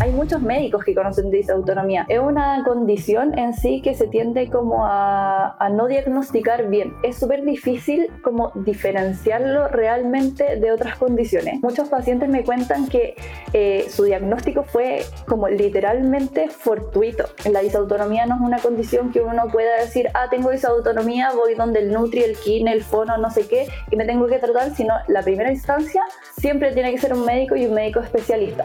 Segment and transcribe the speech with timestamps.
[0.00, 2.04] Hay muchos médicos que conocen disautonomía.
[2.08, 6.94] Es una condición en sí que se tiende como a, no diagnosticar bien.
[7.02, 11.62] Es súper difícil como diferenciarlo realmente de otras condiciones.
[11.62, 13.16] Muchos pacientes me cuentan que
[13.52, 17.24] eh, su diagnóstico fue como literalmente fortuito.
[17.50, 21.80] La disautonomía no es una condición que uno pueda decir, ah, tengo disautonomía, voy donde
[21.80, 24.94] el Nutri, el Kin, el Fono, no sé qué, y me tengo que tratar, sino
[25.08, 26.02] la primera instancia
[26.38, 28.62] siempre tiene que ser un médico y un médico especialista.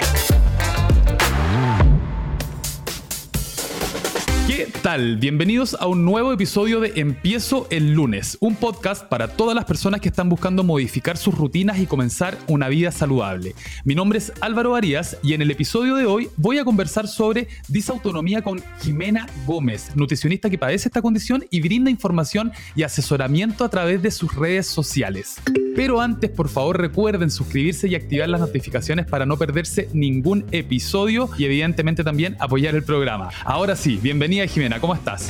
[4.62, 5.18] ¿Qué tal?
[5.18, 10.02] Bienvenidos a un nuevo episodio de Empiezo el lunes, un podcast para todas las personas
[10.02, 13.56] que están buscando modificar sus rutinas y comenzar una vida saludable.
[13.86, 17.48] Mi nombre es Álvaro Arias y en el episodio de hoy voy a conversar sobre
[17.70, 23.70] disautonomía con Jimena Gómez, nutricionista que padece esta condición y brinda información y asesoramiento a
[23.70, 25.38] través de sus redes sociales.
[25.76, 31.30] Pero antes, por favor, recuerden suscribirse y activar las notificaciones para no perderse ningún episodio
[31.38, 33.30] y evidentemente también apoyar el programa.
[33.46, 35.30] Ahora sí, bienvenida Jimena, ¿cómo estás?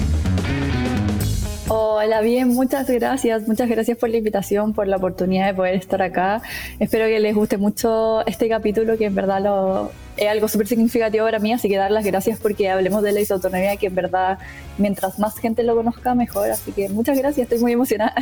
[1.68, 3.48] Hola, bien, muchas gracias.
[3.48, 6.42] Muchas gracias por la invitación, por la oportunidad de poder estar acá.
[6.80, 11.26] Espero que les guste mucho este capítulo, que en verdad lo, es algo súper significativo
[11.26, 14.40] para mí, así que dar las gracias porque hablemos de la isautonomía, que en verdad,
[14.78, 16.52] mientras más gente lo conozca, mejor.
[16.52, 18.14] Así que muchas gracias, estoy muy emocionada.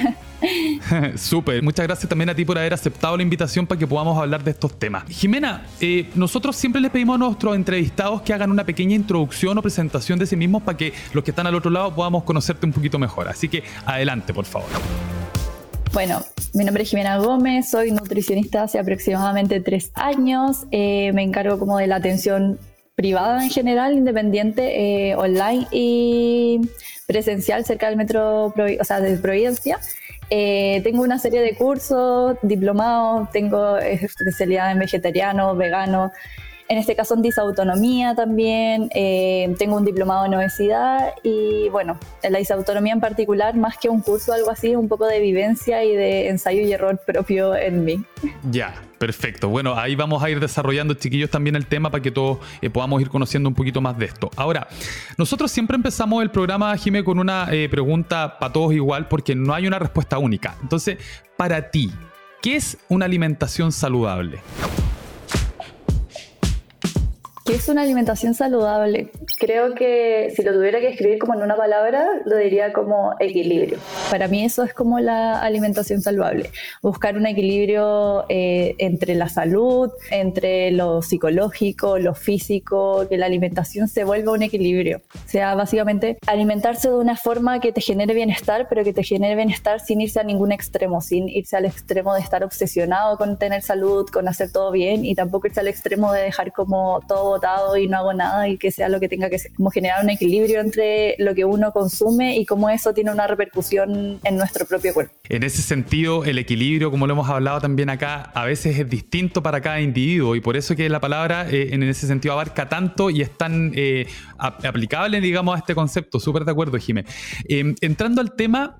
[1.16, 4.44] súper, muchas gracias también a ti por haber aceptado la invitación para que podamos hablar
[4.44, 5.04] de estos temas.
[5.10, 9.62] Jimena, eh, nosotros siempre les pedimos a nuestros entrevistados que hagan una pequeña introducción o
[9.62, 12.74] presentación de sí mismos para que los que están al otro lado podamos conocerte un
[12.74, 13.28] poquito mejor.
[13.28, 14.70] Así que adelante, por favor.
[15.92, 16.24] Bueno,
[16.54, 20.68] mi nombre es Jimena Gómez, soy nutricionista hace aproximadamente tres años.
[20.70, 22.60] Eh, me encargo como de la atención
[22.94, 26.62] privada en general, independiente, eh, online y
[27.08, 29.80] presencial cerca del metro, o sea, de Providencia.
[30.30, 36.12] Eh, tengo una serie de cursos, diplomados, tengo especialidad en vegetariano, vegano,
[36.70, 42.32] en este caso en disautonomía también, eh, tengo un diplomado en obesidad y bueno, en
[42.32, 45.84] la disautonomía en particular, más que un curso o algo así, un poco de vivencia
[45.84, 48.04] y de ensayo y error propio en mí.
[48.52, 49.50] Ya, perfecto.
[49.50, 53.02] Bueno, ahí vamos a ir desarrollando, chiquillos, también el tema para que todos eh, podamos
[53.02, 54.30] ir conociendo un poquito más de esto.
[54.36, 54.68] Ahora,
[55.18, 59.56] nosotros siempre empezamos el programa, Jimé, con una eh, pregunta para todos igual, porque no
[59.56, 60.56] hay una respuesta única.
[60.62, 61.00] Entonces,
[61.36, 61.92] para ti,
[62.44, 64.40] ¿qué es una alimentación saludable?
[67.50, 69.10] ¿Qué es una alimentación saludable?
[69.40, 73.78] Creo que si lo tuviera que escribir como en una palabra, lo diría como equilibrio.
[74.12, 76.50] Para mí eso es como la alimentación saludable.
[76.82, 83.88] Buscar un equilibrio eh, entre la salud, entre lo psicológico, lo físico, que la alimentación
[83.88, 85.02] se vuelva un equilibrio.
[85.14, 89.36] O sea, básicamente alimentarse de una forma que te genere bienestar, pero que te genere
[89.36, 93.62] bienestar sin irse a ningún extremo, sin irse al extremo de estar obsesionado con tener
[93.62, 97.40] salud, con hacer todo bien y tampoco irse al extremo de dejar como todo
[97.78, 100.10] y no hago nada y que sea lo que tenga que ser, como generar un
[100.10, 104.94] equilibrio entre lo que uno consume y cómo eso tiene una repercusión en nuestro propio
[104.94, 105.14] cuerpo.
[105.28, 109.44] En ese sentido, el equilibrio, como lo hemos hablado también acá, a veces es distinto
[109.44, 113.10] para cada individuo y por eso que la palabra eh, en ese sentido abarca tanto
[113.10, 114.08] y es tan eh,
[114.38, 116.20] aplicable, digamos, a este concepto.
[116.20, 117.06] Súper de acuerdo, Jimé.
[117.48, 118.78] Em, entrando al tema,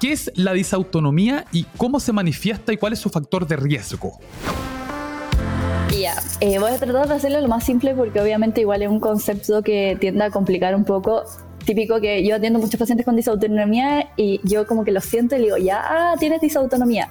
[0.00, 4.18] ¿qué es la disautonomía y cómo se manifiesta y cuál es su factor de riesgo?
[5.96, 9.00] Ya, eh, voy a tratar de hacerlo lo más simple porque obviamente igual es un
[9.00, 11.24] concepto que tiende a complicar un poco.
[11.64, 15.40] Típico que yo atiendo muchos pacientes con disautonomía y yo como que lo siento y
[15.40, 17.08] digo, ya, ah, tienes disautonomía.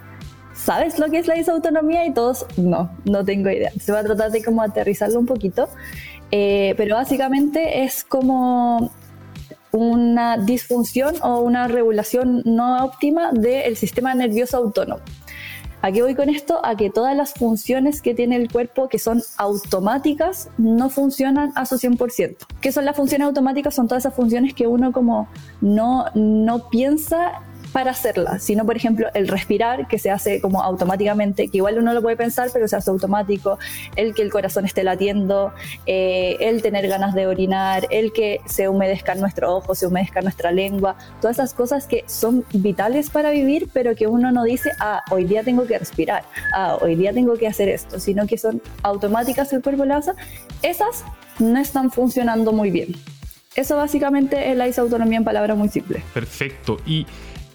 [0.54, 2.06] ¿Sabes lo que es la disautonomía?
[2.06, 3.72] Y todos, no, no tengo idea.
[3.80, 5.70] Se va a tratar de como aterrizarlo un poquito.
[6.32, 8.92] Eh, pero básicamente es como
[9.72, 15.02] una disfunción o una regulación no óptima del sistema nervioso autónomo.
[15.82, 16.60] ¿A qué voy con esto?
[16.66, 21.66] A que todas las funciones que tiene el cuerpo que son automáticas no funcionan a
[21.66, 22.36] su 100%.
[22.62, 23.76] ¿Qué son las funciones automáticas?
[23.76, 25.28] Son todas esas funciones que uno como
[25.62, 27.42] no, no piensa
[27.73, 31.94] para hacerla, sino por ejemplo el respirar que se hace como automáticamente, que igual uno
[31.94, 33.57] lo puede pensar, pero se hace automático,
[33.95, 35.53] el que el corazón esté latiendo,
[35.85, 40.52] eh, el tener ganas de orinar, el que se humedezca nuestro ojo, se humedezca nuestra
[40.52, 45.03] lengua, todas esas cosas que son vitales para vivir, pero que uno no dice, ah,
[45.11, 46.23] hoy día tengo que respirar,
[46.53, 49.85] ah, hoy día tengo que hacer esto, sino que son automáticas el cuerpo
[50.61, 51.03] esas
[51.40, 52.96] no están funcionando muy bien.
[53.55, 56.03] Eso básicamente es la disautonomía en palabras muy simples.
[56.13, 56.78] Perfecto.
[56.85, 57.05] Y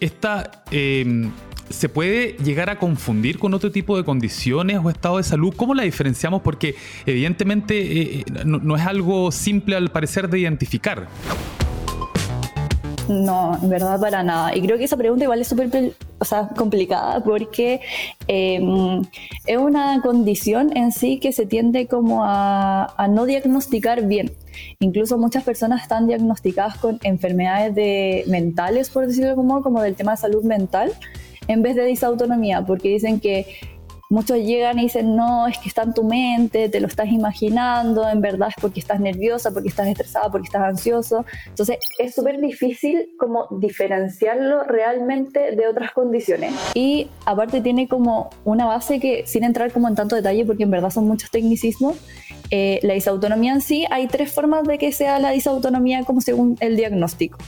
[0.02, 1.30] esta em,
[1.70, 5.54] se puede llegar a confundir con otro tipo de condiciones o estado de salud.
[5.56, 6.42] ¿Cómo la diferenciamos?
[6.42, 6.74] Porque
[7.06, 11.06] evidentemente eh, eh, no, es algo simple al parecer de identificar.
[13.08, 14.56] No, en verdad para nada.
[14.56, 15.70] Y creo que esa pregunta igual es súper
[16.22, 17.80] o sea, complicada porque
[18.28, 19.02] em,
[19.44, 24.30] es una condición en sí que se tiende como a, no diagnosticar bien.
[24.78, 30.12] Incluso muchas personas están diagnosticadas con enfermedades de, mentales, por decirlo como, como del tema
[30.12, 30.92] de salud mental,
[31.48, 33.46] en vez de disautonomía, porque dicen que
[34.12, 38.06] Muchos llegan y dicen, no, es que está en tu mente, te lo estás imaginando,
[38.06, 41.24] en verdad es porque estás nerviosa, porque estás estresada, porque estás ansioso.
[41.46, 46.52] Entonces es súper difícil como diferenciarlo realmente de otras condiciones.
[46.74, 50.70] Y aparte tiene como una base que, sin entrar como en tanto detalle, porque en
[50.72, 51.96] verdad son muchos tecnicismos,
[52.50, 56.58] eh, la disautonomía en sí, hay tres formas de que sea la disautonomía como según
[56.60, 57.38] el diagnóstico.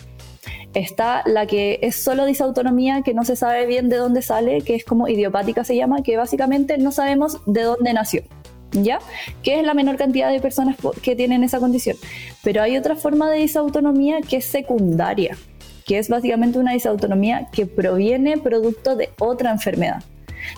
[0.75, 4.75] Está la que es solo disautonomía, que no se sabe bien de dónde sale, que
[4.75, 8.23] es como idiopática se llama, que básicamente no sabemos de dónde nació.
[8.73, 8.99] ¿Ya?
[9.45, 11.97] Que es la menor cantidad de personas que tienen esa condición.
[12.43, 15.37] Pero hay otra forma de disautonomía que es secundaria,
[15.87, 20.03] que es básicamente una disautonomía que proviene producto de otra enfermedad.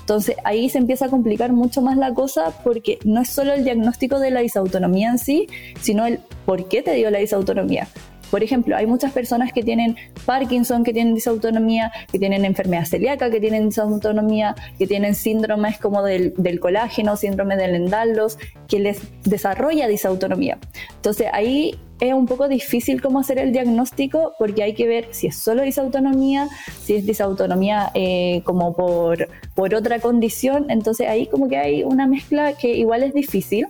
[0.01, 3.65] Entonces ahí se empieza a complicar mucho más la cosa porque no es solo el
[3.65, 5.47] diagnóstico de la disautonomía en sí,
[5.81, 7.89] sino el por qué te dio la disautonomía.
[8.31, 13.31] Por ejemplo, hay muchas personas que tienen Parkinson, que tienen disautonomía, que tienen enfermedad celíaca,
[13.31, 18.38] que tienen disautonomía, que tienen síndromes como del, colágeno, síndrome del Endalos,
[18.69, 20.58] que les desarrolla disautonomía.
[20.96, 25.28] Entonces ahí es un poco difícil cómo hacer el diagnóstico porque hay que ver si
[25.28, 26.49] es solo disautonomía,
[26.82, 30.67] si es disautonomía eh, como por, por otra condición.
[30.69, 33.67] Entonces ahí como que hay una mezcla que igual es difícil.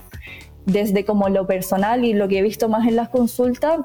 [0.64, 3.78] Desde como lo personal y lo que he visto más en las consultas,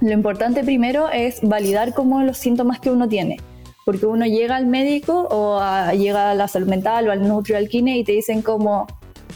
[0.00, 3.38] lo importante primero es validar como los síntomas que uno tiene.
[3.84, 5.60] Porque uno llega al médico o
[5.92, 8.86] llega a la salud mental o al nutri kine y te dicen como,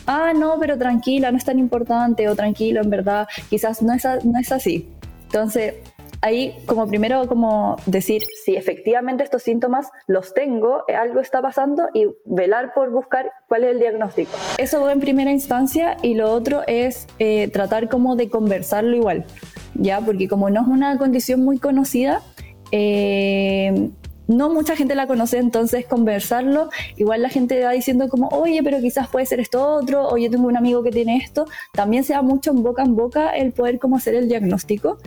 [0.06, 4.04] ah, no, pero tranquila, no es tan importante o tranquilo, en verdad, quizás no es,
[4.24, 4.88] no es así.
[5.24, 5.74] Entonces,
[6.24, 12.06] ahí como primero como decir si efectivamente estos síntomas los tengo, algo está pasando y
[12.24, 14.32] velar por buscar cuál es el diagnóstico.
[14.58, 19.26] Eso en primera instancia y lo otro es eh, tratar como de conversarlo igual.
[19.74, 20.00] ¿ya?
[20.00, 22.22] Porque como no es una condición muy conocida,
[22.70, 23.90] eh,
[24.26, 28.80] no mucha gente la conoce, entonces conversarlo, igual la gente va diciendo como, oye, pero
[28.80, 32.22] quizás puede ser esto otro, oye, tengo un amigo que tiene esto, también se da
[32.22, 34.98] mucho en boca en boca el poder como hacer el diagnóstico.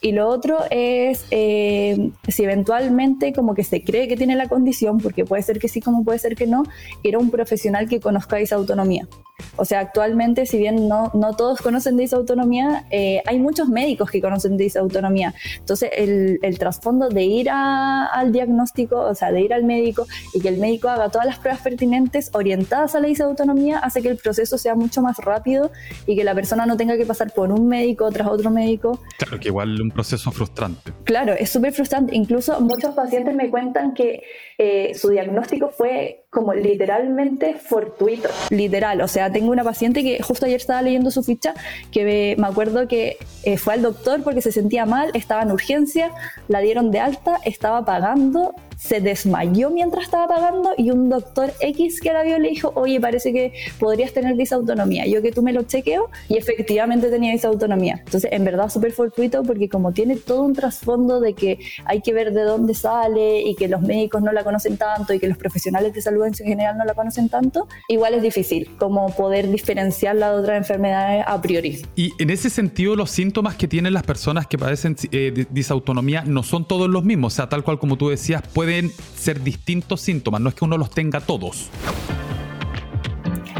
[0.00, 4.98] Y lo otro es eh, si eventualmente como que se cree que tiene la condición,
[4.98, 6.64] porque puede ser que sí, como puede ser que no,
[7.02, 9.08] era un profesional que conozca esa autonomía.
[9.56, 14.10] O sea, actualmente, si bien no, no todos conocen de autonomía, eh, hay muchos médicos
[14.10, 15.34] que conocen de autonomía.
[15.58, 20.40] Entonces, el, el trasfondo de ir al diagnóstico, o sea, de ir al médico y
[20.40, 24.16] que el médico haga todas las pruebas pertinentes orientadas a la autonomía, hace que el
[24.16, 25.70] proceso sea mucho más rápido
[26.06, 29.00] y que la persona no tenga que pasar por un médico tras otro médico.
[29.18, 30.92] Claro, que igual un proceso frustrante.
[31.04, 32.14] Claro, es súper frustrante.
[32.14, 34.22] Incluso muchos pacientes me cuentan que
[34.58, 39.00] eh, su diagnóstico fue como literalmente fortuito, literal.
[39.00, 41.54] O sea, tengo una paciente que justo ayer estaba leyendo su ficha,
[41.90, 46.12] que me acuerdo que eh, fue al doctor porque se sentía mal, estaba en urgencia,
[46.48, 52.00] la dieron de alta, estaba pagando se desmayó mientras estaba pagando y un doctor X
[52.00, 55.06] que la vio le dijo, oye, parece que podrías tener disautonomía.
[55.06, 58.02] Yo que tú me lo chequeo y efectivamente tenía disautonomía.
[58.04, 62.12] Entonces, en verdad, súper fortuito porque como tiene todo un trasfondo de que hay que
[62.12, 65.38] ver de dónde sale y que los médicos no la conocen tanto y que los
[65.38, 70.30] profesionales de salud en general no la conocen tanto, igual es difícil como poder diferenciarla
[70.32, 71.82] de otras enfermedades a priori.
[71.96, 76.44] Y en ese sentido, los síntomas que tienen las personas que padecen eh, disautonomía no
[76.44, 77.34] son todos los mismos.
[77.34, 80.62] O sea, tal cual como tú decías, puede pueden ser distintos síntomas, no es que
[80.62, 81.70] uno los tenga todos.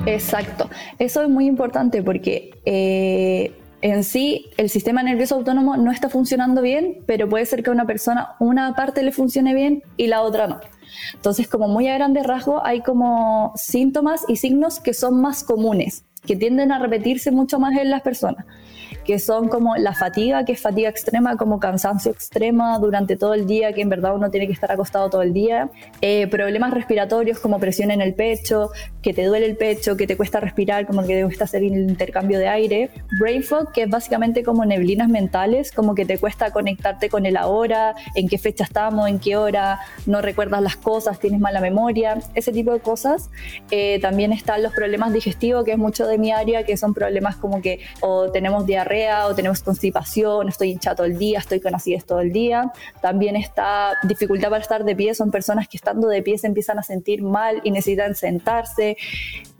[0.04, 6.10] Exacto, eso es muy importante porque eh, en sí el sistema nervioso autónomo no está
[6.10, 10.08] funcionando bien, pero puede ser que a una persona una parte le funcione bien y
[10.08, 10.60] la otra no.
[11.14, 16.04] Entonces, como muy a grandes rasgos, hay como síntomas y signos que son más comunes,
[16.26, 18.44] que tienden a repetirse mucho más en las personas
[19.08, 23.46] que son como la fatiga, que es fatiga extrema, como cansancio extrema durante todo el
[23.46, 25.70] día, que en verdad uno tiene que estar acostado todo el día,
[26.02, 30.18] eh, problemas respiratorios como presión en el pecho, que te duele el pecho, que te
[30.18, 33.88] cuesta respirar, como que te cuesta hacer el intercambio de aire, brain fog, que es
[33.88, 38.64] básicamente como neblinas mentales, como que te cuesta conectarte con el ahora, en qué fecha
[38.64, 43.30] estamos, en qué hora, no recuerdas las cosas, tienes mala memoria, ese tipo de cosas.
[43.70, 47.36] Eh, también están los problemas digestivos, que es mucho de mi área, que son problemas
[47.36, 51.74] como que o tenemos diarrea, o tenemos constipación, estoy hinchado todo el día, estoy con
[51.74, 52.72] acidez todo el día.
[53.00, 56.78] También está dificultad para estar de pie, son personas que estando de pie se empiezan
[56.78, 58.96] a sentir mal y necesitan sentarse.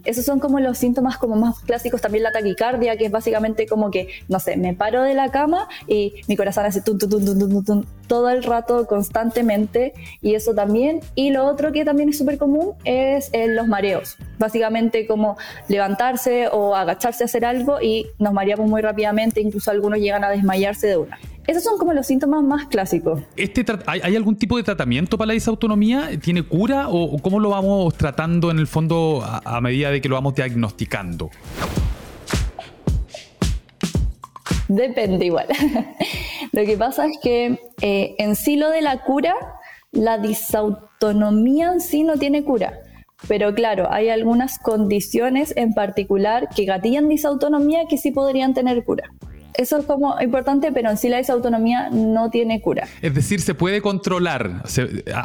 [0.09, 3.91] Esos son como los síntomas como más clásicos, también la taquicardia, que es básicamente como
[3.91, 7.63] que, no sé, me paro de la cama y mi corazón hace tum, tum, tum,
[7.63, 11.01] tum, todo el rato, constantemente, y eso también.
[11.15, 14.17] Y lo otro que también es súper común es eh, los mareos.
[14.39, 15.37] Básicamente como
[15.69, 20.31] levantarse o agacharse a hacer algo y nos mareamos muy rápidamente, incluso algunos llegan a
[20.31, 21.19] desmayarse de una.
[21.49, 23.23] Esos son como los síntomas más clásicos.
[23.35, 26.11] Este ¿hay, algún tipo de tratamiento para la disautonomía?
[26.23, 30.17] ¿Tiene cura o, cómo lo vamos tratando en el fondo a, medida de que lo
[30.17, 31.31] vamos diagnosticando?
[34.69, 35.47] Depende igual.
[36.53, 39.35] lo que pasa es que eh, en sí lo de la cura,
[39.91, 42.75] la disautonomía en sí no tiene cura.
[43.27, 49.11] Pero claro, hay algunas condiciones en particular que gatillan disautonomía que sí podrían tener cura
[49.59, 52.87] eso es como importante, pero en sí la disautonomía no tiene cura.
[53.03, 54.63] Es decir, se puede controlar,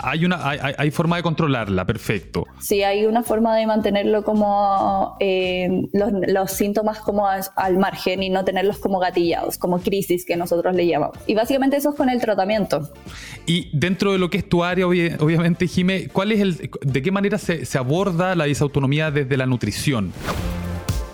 [0.04, 2.44] hay, una, hay, forma de controlarla, perfecto.
[2.60, 8.44] Sí, hay una forma de mantenerlo como eh, los, síntomas como al margen y no
[8.44, 11.16] tenerlos como gatillados, como crisis que nosotros le llamamos.
[11.28, 12.92] Y básicamente eso es con el tratamiento.
[13.46, 17.12] Y dentro de lo que es tu área, obviamente, Jime, ¿cuál es el, ¿de qué
[17.12, 20.12] manera se, se aborda la disautonomía desde la nutrición?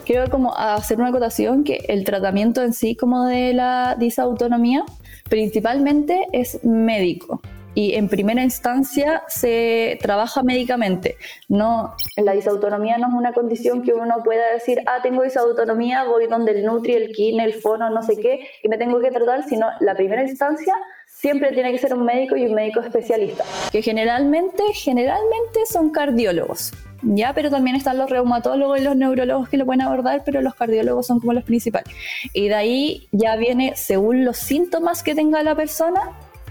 [0.09, 4.83] Quiero como hacer una acotación que el tratamiento en sí como de la disautonomía
[5.29, 7.41] principalmente es médico
[7.75, 11.15] y en primera instancia se trabaja médicamente.
[11.47, 16.25] No, la disautonomía no es una condición que uno pueda decir, ah, tengo disautonomía, voy
[16.25, 19.47] donde el Nutri, el Kin, el Fono, no sé qué, y me tengo que tratar,
[19.47, 20.73] sino la primera instancia
[21.19, 26.71] siempre tiene que ser un médico y un médico especialista, que generalmente, generalmente son cardiólogos.
[27.01, 27.33] ¿ya?
[27.33, 31.07] Pero también están los reumatólogos y los neurólogos que lo pueden abordar, pero los cardiólogos
[31.07, 31.93] son como los principales.
[32.33, 36.01] Y de ahí ya viene, según los síntomas que tenga la persona,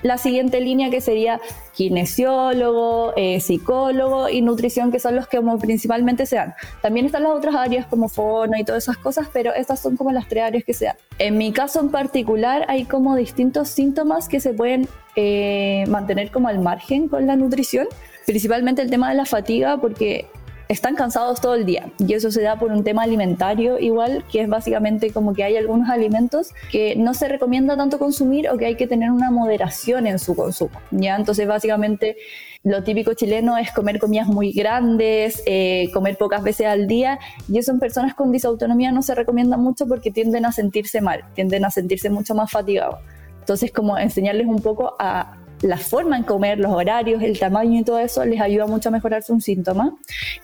[0.02, 1.40] la siguiente línea que sería
[1.74, 6.54] kinesiólogo, eh, psicólogo y nutrición, que son los que como principalmente se dan.
[6.82, 10.12] También están las otras áreas como fono y todas esas cosas, pero estas son como
[10.12, 10.96] las tres áreas que se dan.
[11.18, 16.48] En mi caso en particular hay como distintos síntomas que se pueden eh, mantener como
[16.48, 17.86] al margen con la nutrición,
[18.26, 20.26] principalmente el tema de la fatiga, porque
[20.68, 24.42] están cansados todo el día y eso se da por un tema alimentario igual, que
[24.42, 28.66] es básicamente como que hay algunos alimentos que no se recomienda tanto consumir o que
[28.66, 31.16] hay que tener una moderación en su consumo, ¿ya?
[31.16, 32.16] Entonces básicamente
[32.62, 37.58] lo típico chileno es comer comidas muy grandes, eh, comer pocas veces al día y
[37.58, 41.64] eso en personas con disautonomía no se recomienda mucho porque tienden a sentirse mal, tienden
[41.64, 42.98] a sentirse mucho más fatigados.
[43.40, 47.84] Entonces como enseñarles un poco a la forma en comer, los horarios, el tamaño y
[47.84, 49.92] todo eso les ayuda mucho a mejorar sus síntomas.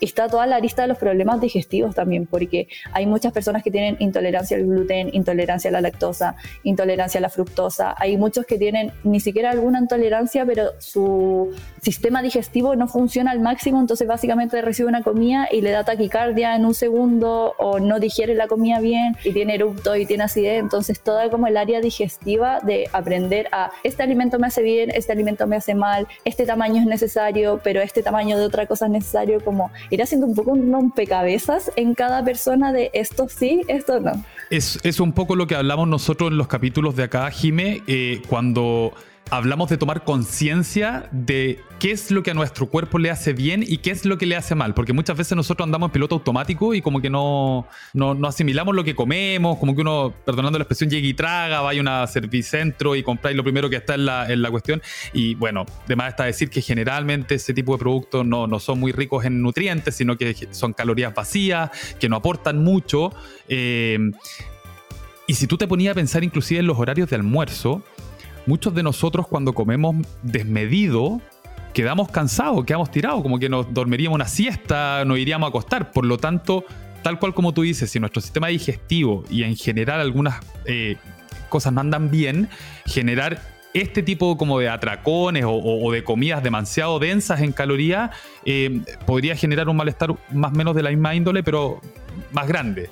[0.00, 3.97] Está toda la lista de los problemas digestivos también, porque hay muchas personas que tienen
[4.00, 7.94] intolerancia al gluten, intolerancia a la lactosa, intolerancia a la fructosa.
[7.99, 13.40] Hay muchos que tienen ni siquiera alguna intolerancia, pero su sistema digestivo no funciona al
[13.40, 18.00] máximo, entonces básicamente recibe una comida y le da taquicardia en un segundo o no
[18.00, 20.61] digiere la comida bien y tiene erupto y tiene acidez.
[20.61, 25.12] Entonces toda como el área digestiva de aprender a este alimento me hace bien, este
[25.12, 28.92] alimento me hace mal, este tamaño es necesario, pero este tamaño de otra cosa es
[28.92, 34.00] necesario, como ir haciendo un poco un rompecabezas en cada persona de esto sí, esto
[34.00, 34.12] no.
[34.49, 38.23] Es, es un poco lo que hablamos nosotros en los capítulos de acá, Jime, eh,
[38.28, 38.94] cuando
[39.31, 43.64] hablamos de tomar conciencia de qué es lo que a nuestro cuerpo le hace bien
[43.66, 44.75] y qué es lo que le hace mal.
[44.75, 48.85] Porque muchas veces nosotros andamos en piloto automático y como que no, no, asimilamos lo
[48.85, 52.95] que comemos, como que uno, perdonando la expresión, llega y traga, vaya a una servicentro
[52.97, 54.83] y compráis lo primero que está en la, en la cuestión.
[55.12, 58.93] Y bueno, además está decir que generalmente ese tipo de productos no, no, son muy
[58.93, 63.12] ricos en nutrientes, sino que son calorías vacías, que no aportan mucho.
[63.49, 63.99] Eh,
[65.26, 67.83] y si tú te ponías a pensar inclusive en los horarios de almuerzo,
[68.47, 71.21] muchos de nosotros cuando comemos desmedido,
[71.73, 75.93] quedamos cansados, quedamos tirados, como que nos dormiríamos una siesta, nos iríamos a acostar.
[75.93, 76.65] Por lo tanto,
[77.03, 80.97] tal cual como tú dices, si nuestro sistema digestivo y en general algunas eh,
[81.49, 82.49] cosas no andan bien,
[82.87, 83.41] generar
[83.75, 88.11] este tipo como de atracones o, de comidas demasiado densas en calorías
[88.45, 91.81] eh, podría generar un malestar más o menos de la misma índole, pero
[92.33, 92.89] más grande.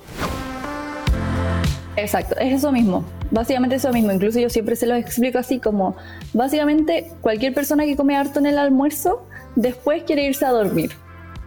[1.95, 3.05] Exacto, es eso mismo.
[3.33, 4.11] Básicamente eso mismo.
[4.11, 5.95] Incluso yo siempre se los explico así como,
[6.33, 9.25] básicamente cualquier persona que come harto en el almuerzo,
[9.55, 10.91] después quiere irse a dormir.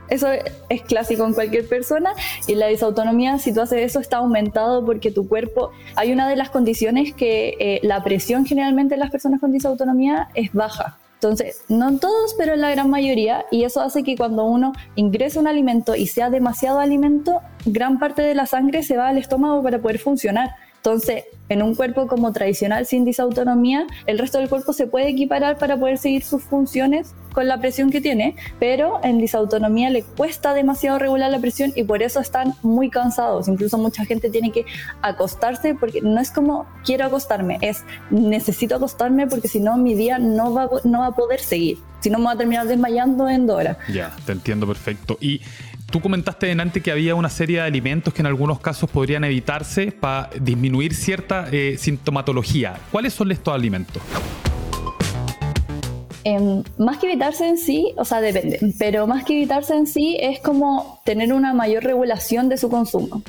[0.08, 0.28] Eso
[0.68, 2.12] es clásico en cualquier persona
[2.48, 6.34] y la disautonomía, si tú haces eso, está aumentado porque tu cuerpo, hay una de
[6.34, 10.98] las condiciones que eh, la presión generalmente en las personas con disautonomía es baja.
[11.14, 14.72] Entonces, no en todos, pero en la gran mayoría, y eso hace que cuando uno
[14.96, 19.18] ingresa un alimento y sea demasiado alimento, gran parte de la sangre se va al
[19.18, 20.50] estómago para poder funcionar.
[20.86, 25.58] Entonces, en un cuerpo como tradicional sin disautonomía, el resto del cuerpo se puede equiparar
[25.58, 30.54] para poder seguir sus funciones con la presión que tiene, pero en disautonomía le cuesta
[30.54, 33.48] demasiado regular la presión y por eso están muy cansados.
[33.48, 34.64] Incluso mucha gente tiene que
[35.02, 40.20] acostarse porque no es como quiero acostarme, es necesito acostarme porque si no mi día
[40.20, 41.78] no va, no va a poder seguir.
[41.98, 43.78] Si no me va a terminar desmayando en Dora.
[43.92, 45.18] Ya, te entiendo perfecto.
[45.20, 45.40] Y
[45.90, 49.92] Tú comentaste antes que había una serie de alimentos que en algunos casos podrían evitarse
[49.92, 52.74] para disminuir cierta eh, sintomatología.
[52.90, 54.02] ¿Cuáles son estos alimentos?
[56.24, 60.16] Em, más que evitarse en sí, o sea, depende, pero más que evitarse en sí
[60.20, 63.22] es como tener una mayor regulación de su consumo.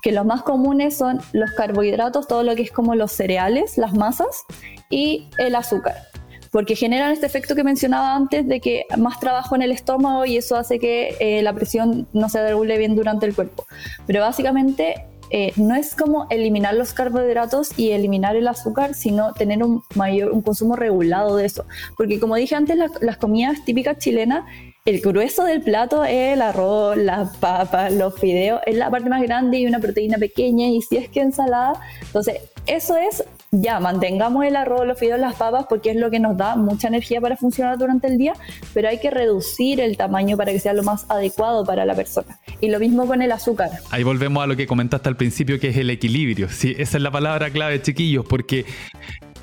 [0.00, 3.92] Que los más comunes son los carbohidratos, todo lo que es como los cereales, las
[3.92, 4.44] masas
[4.88, 6.13] y el azúcar
[6.54, 10.36] porque generan este efecto que mencionaba antes de que más trabajo en el estómago y
[10.36, 13.66] eso hace que eh, la presión no se regule bien durante el cuerpo.
[14.06, 19.64] Pero básicamente eh, no es como eliminar los carbohidratos y eliminar el azúcar, sino tener
[19.64, 21.64] un mayor un consumo regulado de eso.
[21.96, 24.44] Porque como dije antes, las comidas típicas chilenas,
[24.84, 29.22] el grueso del plato es el arroz, las papas, los fideos, es la parte más
[29.22, 33.24] grande y una proteína pequeña y si es que ensalada, entonces eso es
[33.60, 36.88] ya mantengamos el arroz, los fideos, las papas, porque es lo que nos da mucha
[36.88, 38.34] energía para funcionar durante el día,
[38.72, 42.38] pero hay que reducir el tamaño para que sea lo más adecuado para la persona.
[42.60, 43.70] Y lo mismo con el azúcar.
[43.90, 46.48] Ahí volvemos a lo que comentaste al principio, que es el equilibrio.
[46.48, 48.64] Sí, esa es la palabra clave, chiquillos, porque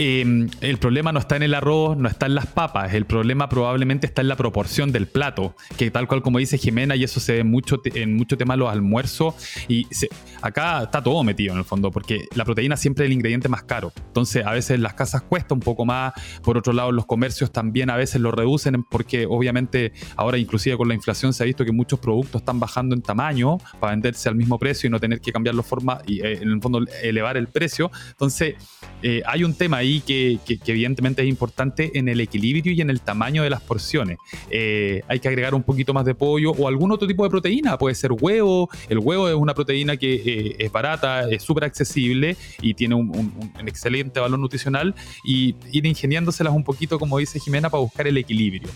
[0.04, 3.48] Em, el problema no está en el arroz, no está en las papas, el problema
[3.50, 7.20] probablemente está en la proporción del plato, que tal cual como dice Jimena, y eso
[7.20, 9.36] se ve mucho en mucho tema los almuerzos,
[9.68, 9.86] y
[10.42, 13.62] acá está todo metido en el fondo, porque la proteína siempre es el ingrediente más
[13.62, 17.52] caro, entonces a veces las casas cuesta un poco más, por otro lado los comercios
[17.52, 21.64] también a veces lo reducen, porque obviamente ahora inclusive con la inflación se ha visto
[21.64, 25.22] que muchos productos están bajando en tamaño para venderse al mismo precio y no tener
[25.22, 28.56] que cambiar la forma y eh, en el fondo elevar el precio, entonces
[29.04, 33.02] eh, hay un tema ahí que, evidentemente es importante en el equilibrio y en el
[33.02, 34.18] tamaño de las porciones.
[34.50, 37.78] Eh, hay que agregar un poquito más de pollo o algún otro tipo de proteína,
[37.78, 38.70] puede ser huevo.
[38.90, 43.12] El huevo es una proteína que eh, es barata, es súper accesible y tiene un,
[43.66, 48.70] excelente valor nutricional y ir ingeniándoselas un poquito, como dice Jimena, para buscar el equilibrio.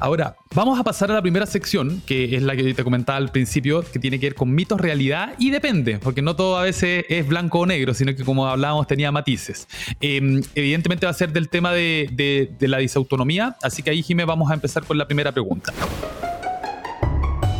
[0.00, 3.30] Ahora, vamos a pasar a la primera sección, que es la que te comentaba al
[3.30, 7.04] principio, que tiene que ver con mitos, realidad y depende, porque no todo a veces
[7.08, 9.68] es blanco o negro, sino que como hablábamos tenía matices.
[10.00, 14.50] Em, evidentemente va a ser del tema de, la disautonomía, así que ahí, Jimé, vamos
[14.50, 15.72] a empezar con la primera pregunta.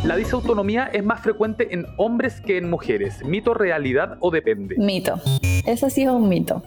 [0.03, 3.23] ¿La disautonomía es más frecuente en hombres que en mujeres?
[3.23, 4.75] ¿Mito, realidad o depende?
[4.77, 5.19] Mito.
[5.65, 6.63] Eso sí es un mito.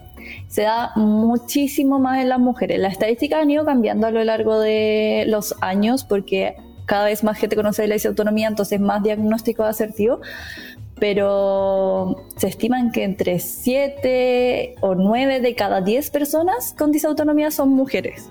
[0.49, 2.79] Se da muchísimo más en las mujeres.
[2.79, 6.55] Las estadísticas han ido cambiando a lo largo de los años porque
[6.87, 10.21] cada vez más gente conoce la disautonomía, entonces más diagnóstico asertivo
[11.03, 17.71] pero se estiman que entre 7 o 9 de cada 10 personas con disautonomía son
[17.71, 18.31] mujeres.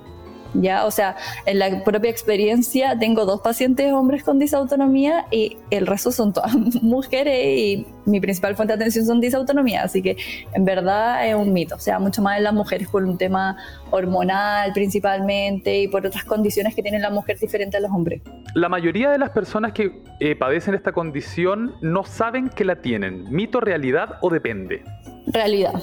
[0.53, 0.85] ¿Ya?
[0.85, 6.11] O sea, en la propia experiencia tengo dos pacientes hombres con disautonomía y el resto
[6.11, 10.17] son todas mujeres y mi principal fuente de atención son disautonomía, así que
[10.53, 13.57] en verdad es un mito, o sea, mucho más en las mujeres por un tema
[13.91, 18.21] hormonal principalmente y por otras condiciones que tienen las mujeres diferentes a los hombres.
[18.55, 23.31] La mayoría de las personas que eh, padecen esta condición no saben que la tienen,
[23.31, 24.83] mito, realidad o depende.
[25.27, 25.73] Realidad,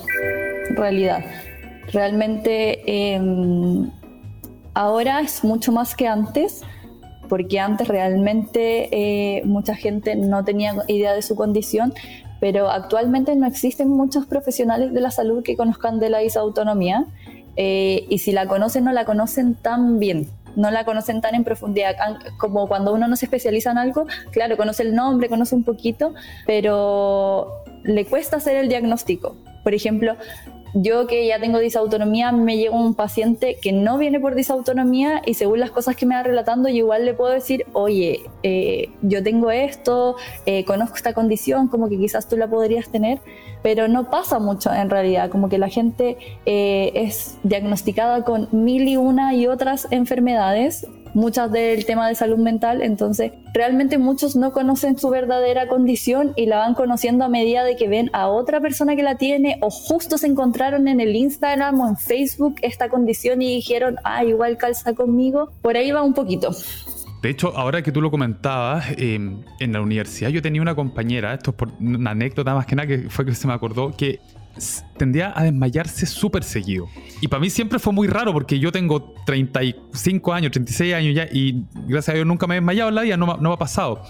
[0.77, 1.25] realidad.
[1.93, 2.83] Realmente...
[2.87, 3.89] Eh,
[4.79, 6.63] Ahora es mucho más que antes,
[7.29, 11.93] porque antes realmente eh, mucha gente no tenía idea de su condición,
[12.39, 17.07] pero actualmente no existen muchos profesionales de la salud que conozcan de la disautonomía
[17.57, 21.43] eh, y si la conocen no la conocen tan bien, no la conocen tan en
[21.43, 21.97] profundidad
[22.37, 26.15] como cuando uno no se especializa en algo, claro, conoce el nombre, conoce un poquito,
[26.47, 29.35] pero le cuesta hacer el diagnóstico.
[29.65, 30.17] Por ejemplo,
[30.75, 35.35] yo que ya tengo disautonomía, me llega un paciente que no viene por disautonomía y
[35.35, 39.23] según las cosas que me va relatando, yo igual le puedo decir, oye, eh, yo
[39.23, 43.19] tengo esto, eh, conozco esta condición, como que quizás tú la podrías tener,
[43.63, 48.89] pero no pasa mucho en realidad, como que la gente eh, es diagnosticada con mil
[48.89, 50.87] y una y otras enfermedades
[51.19, 56.47] muchas del tema de salud mental, entonces realmente muchos no conocen su verdadera condición y
[56.47, 59.71] la van conociendo a medida de que ven a otra persona que la tiene o
[59.71, 64.57] justo se encontraron en el Instagram o en Facebook esta condición y dijeron, ah, igual
[64.57, 66.51] calza conmigo, por ahí va un poquito.
[67.23, 71.35] De hecho, ahora que tú lo comentabas, em, en la universidad yo tenía una compañera,
[71.35, 74.21] esto es por una anécdota más que nada que fue que se me acordó, que
[74.97, 76.89] tendía a desmayarse súper seguido.
[77.21, 81.25] Y para mí siempre fue muy raro porque yo tengo 35 años, 36 años ya
[81.31, 83.59] y gracias a Dios nunca me he desmayado en la vida, no, no me ha
[83.59, 84.03] pasado.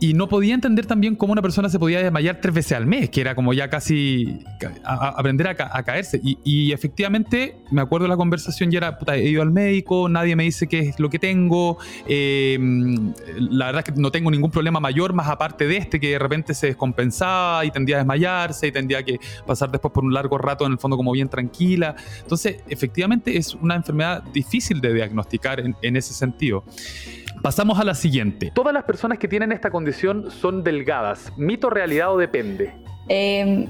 [0.00, 3.10] Y no podía entender también cómo una persona se podía desmayar tres veces al mes,
[3.10, 4.38] que era como ya casi
[4.84, 6.20] aprender a, caerse.
[6.22, 10.36] Y, efectivamente, me acuerdo de la conversación y era, puta, he ido al médico, nadie
[10.36, 14.50] me dice qué es lo que tengo, em, la verdad es que no tengo ningún
[14.50, 18.68] problema mayor más aparte de este, que de repente se descompensaba y tendía a desmayarse
[18.68, 21.96] y tendría que pasar después por un largo rato en el fondo como bien tranquila.
[22.22, 26.64] Entonces, efectivamente es una enfermedad difícil de diagnosticar en, en ese sentido.
[27.42, 28.50] Pasamos a la siguiente.
[28.54, 31.32] Todas las personas que tienen esta condición son delgadas.
[31.36, 32.74] ¿Mito, realidad o depende?
[33.08, 33.66] Em,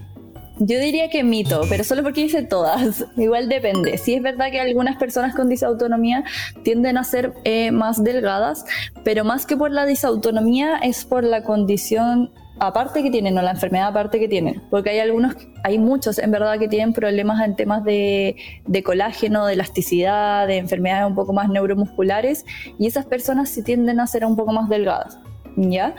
[0.59, 3.04] yo diría que mito, pero solo porque dice todas.
[3.16, 3.96] Igual depende.
[3.98, 6.24] Sí es verdad que algunas personas con disautonomía
[6.62, 8.64] tienden a ser eh, más delgadas,
[9.04, 13.53] pero más que por la disautonomía es por la condición aparte que tienen o la
[13.53, 17.57] enfermedad aparte que tienen, porque hay algunos, hay muchos en verdad que tienen problemas en
[17.57, 22.44] temas de, de, colágeno, de elasticidad, de enfermedades un poco más neuromusculares
[22.79, 25.18] y esas personas sí tienden a ser un poco más delgadas,
[25.57, 25.94] ¿ya?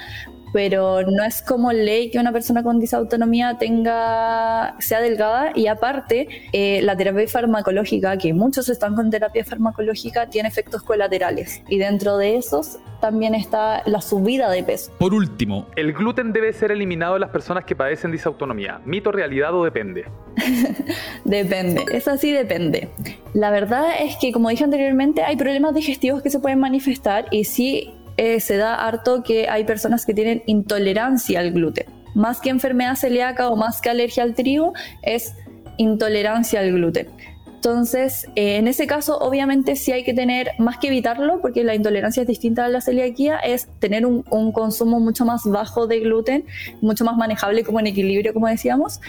[0.54, 6.28] Pero no es como ley que una persona con disautonomía tenga, sea delgada y aparte
[6.54, 12.18] eh, la terapia farmacológica, que muchos están con terapia farmacológica, tiene efectos colaterales y dentro
[12.18, 14.92] de esos también está la subida de peso.
[14.98, 18.82] Por último, ¿el gluten debe ser eliminado de las personas que padecen disautonomía?
[18.86, 20.06] ¿Mito, realidad o depende?
[21.24, 22.90] depende, es así, depende.
[23.34, 27.46] La verdad es que, como dije anteriormente, hay problemas digestivos que se pueden manifestar y
[27.46, 31.86] sí eh, se da harto que hay personas que tienen intolerancia al gluten.
[32.16, 35.36] Más que enfermedad celíaca o más que alergia al trigo, es
[35.78, 37.08] intolerancia al gluten.
[37.56, 41.76] Entonces, eh, en ese caso, obviamente sí hay que tener, más que evitarlo, porque la
[41.76, 46.44] intolerancia es distinta a la celiaquía, es tener un, consumo mucho más bajo de gluten,
[46.82, 49.00] mucho más manejable como en equilibrio, como decíamos,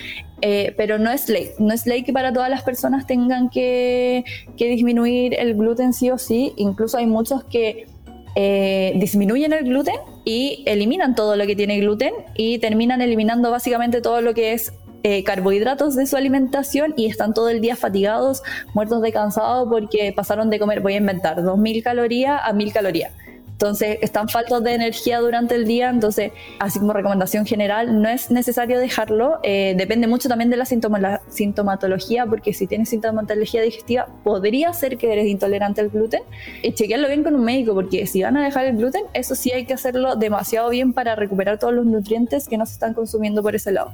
[0.40, 1.50] eh, pero no es ley.
[1.58, 4.24] No es ley que para todas las personas tengan que,
[4.56, 6.52] que disminuir el gluten sí o sí.
[6.56, 7.86] Incluso hay muchos que
[8.34, 14.00] eh, disminuyen el gluten y eliminan todo lo que tiene gluten y terminan eliminando básicamente
[14.00, 18.42] todo lo que es eh, carbohidratos de su alimentación y están todo el día fatigados,
[18.74, 23.12] muertos de cansado porque pasaron de comer, voy a inventar, 2.000 calorías a 1.000 calorías.
[23.60, 28.30] Entonces, están faltos de energía durante el día, entonces, así como recomendación general, no es
[28.30, 29.38] necesario dejarlo.
[29.42, 30.64] Eh, depende mucho también de la,
[31.28, 36.22] sintomatología, porque si tienes sintomatología digestiva, podría ser que eres intolerante al gluten.
[36.62, 39.52] Y chequearlo bien con un médico, porque si van a dejar el gluten, eso sí
[39.52, 43.42] hay que hacerlo demasiado bien para recuperar todos los nutrientes que no se están consumiendo
[43.42, 43.92] por ese lado.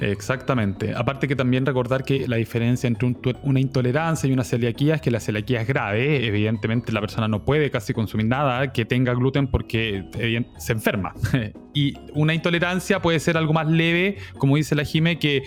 [0.00, 0.94] Exactamente.
[0.94, 5.10] Aparte que también recordar que la diferencia entre una intolerancia y una celiaquía es que
[5.10, 6.26] la celiaquía es grave.
[6.26, 10.04] Evidentemente la persona no puede casi consumir nada que tenga gluten porque
[10.58, 11.14] se enferma.
[11.74, 15.44] y una intolerancia puede ser algo más leve, como dice la Jime, que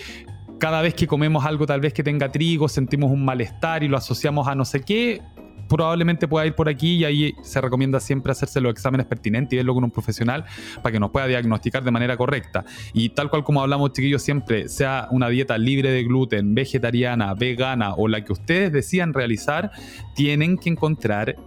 [0.60, 3.98] cada vez que comemos algo tal vez que tenga trigo sentimos un malestar y lo
[3.98, 5.22] asociamos a no sé qué,
[5.72, 9.58] probablemente pueda ir por aquí y ahí se recomienda siempre hacerse los exámenes pertinentes y
[9.58, 10.44] verlo con un profesional
[10.82, 12.66] para que nos pueda diagnosticar de manera correcta.
[12.94, 17.94] Y tal cual como hablamos, chiquillos, siempre sea una dieta libre de gluten, vegetariana, vegana
[17.96, 19.72] o la que ustedes decían realizar,
[20.14, 21.38] tienen que encontrar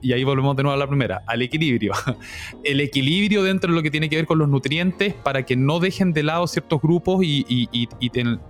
[0.00, 1.92] y ahí volvemos de nuevo a la primera, al equilibrio.
[2.64, 5.80] El equilibrio dentro de lo que tiene que ver con los nutrientes para que no
[5.80, 7.88] dejen de lado ciertos grupos y,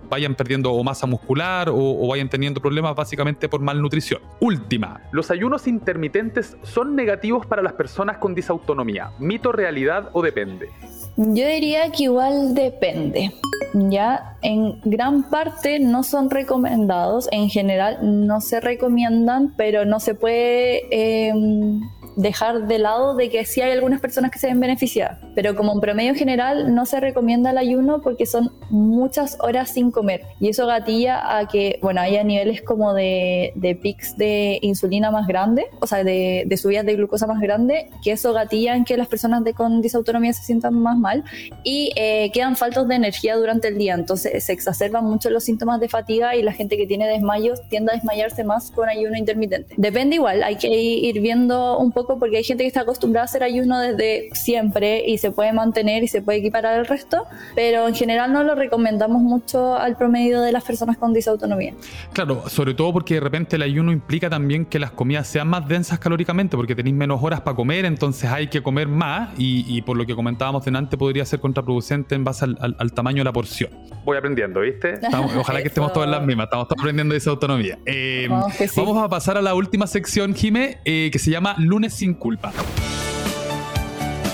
[0.08, 4.20] vayan perdiendo o masa muscular o, vayan teniendo problemas básicamente por malnutrición.
[4.40, 9.10] Última, ¿los ayunos intermitentes son negativos para las personas con disautonomía?
[9.18, 10.70] ¿Mito, realidad o depende?
[11.16, 13.32] Yo diría que igual depende.
[13.72, 20.14] Ya en gran parte no son recomendados, en general no se recomiendan, pero no se
[20.14, 21.80] puede em,
[22.16, 25.74] dejar de lado de que sí hay algunas personas que se ven beneficiadas, pero como
[25.74, 30.48] en promedio general no se recomienda el ayuno porque son muchas horas sin comer y
[30.48, 35.66] eso gatilla a que, bueno, haya niveles como de, de pics de insulina más grande,
[35.78, 39.08] o sea, de, de subidas de glucosa más grande, que eso gatilla en que las
[39.08, 41.22] personas de, con disautonomía se sientan más mal
[41.62, 45.80] y eh, quedan faltos de energía durante el día, entonces se exacerban mucho los síntomas
[45.80, 49.74] de fatiga y la gente que tiene desmayos tiende a desmayarse más con ayuno intermitente.
[49.76, 53.26] Depende igual, hay que ir viendo un poco porque hay gente que está acostumbrada a
[53.26, 57.88] hacer ayuno desde siempre y se puede mantener y se puede equiparar al resto, pero
[57.88, 61.74] en general no lo recomendamos mucho al promedio de las personas con disautonomía.
[62.12, 65.66] Claro, sobre todo porque de repente el ayuno implica también que las comidas sean más
[65.68, 69.96] densas calóricamente porque tenéis menos horas para comer, entonces hay que comer más y, por
[69.96, 73.70] lo que comentábamos delante podría ser contraproducente en base al, tamaño de la porción.
[74.04, 74.94] Voy aprendiendo, ¿viste?
[75.38, 77.78] ojalá que estemos todas las mismas, estamos todos aprendiendo disautonomía.
[77.84, 78.28] Eh,
[78.76, 82.52] vamos a pasar a la última sección, Jime, eh, que se llama lunes sin culpa.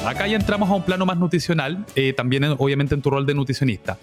[0.07, 3.35] Acá ya entramos a un plano más nutricional, eh, también obviamente en tu rol de
[3.35, 3.99] nutricionista.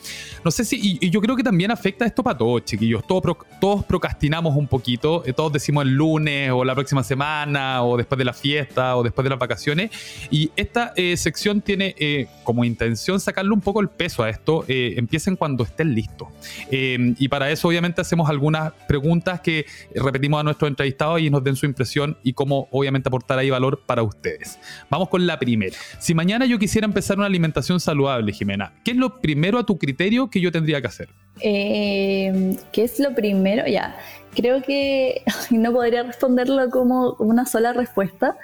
[0.45, 3.05] No sé si, y, yo creo que también afecta esto para todos, chiquillos.
[3.05, 8.17] Todos, procrastinamos un poquito, eh, todos decimos el lunes o la próxima semana o después
[8.17, 9.91] de la fiesta o después de las vacaciones.
[10.31, 11.95] Y esta eh, sección tiene
[12.43, 14.63] como intención sacarle un poco el peso a esto.
[14.67, 16.29] empiecen cuando estén listos.
[16.71, 21.57] y para eso obviamente hacemos algunas preguntas que repetimos a nuestros entrevistados y nos den
[21.57, 24.59] su impresión y cómo obviamente aportar ahí valor para ustedes.
[24.89, 25.75] Vamos con la primera.
[25.97, 29.77] Si mañana yo quisiera empezar una alimentación saludable, Jimena, ¿qué es lo primero a tu
[29.77, 31.09] criterio que yo tendría que hacer?
[31.41, 33.65] Eh, ¿Qué es lo primero?
[33.67, 33.97] Ya,
[34.35, 38.37] creo que no podría responderlo como una sola respuesta.